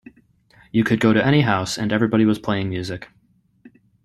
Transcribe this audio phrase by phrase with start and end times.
[0.71, 3.09] You could go to any house and everybody was playing music.